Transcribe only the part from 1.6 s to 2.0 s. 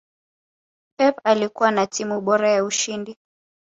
na